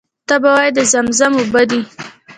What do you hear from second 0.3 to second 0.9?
به وایې د